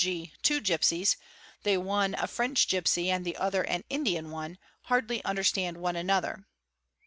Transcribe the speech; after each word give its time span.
g., 0.03 0.33
two 0.41 0.59
gipsies, 0.59 1.15
the 1.61 1.77
one 1.77 2.15
a 2.15 2.25
French 2.25 2.67
gipsy 2.67 3.11
and 3.11 3.23
the 3.23 3.37
other 3.37 3.61
an 3.61 3.83
Indian 3.87 4.31
one, 4.31 4.57
hardly 4.85 5.23
understand 5.23 5.77
one 5.77 5.95
another. 5.95 6.43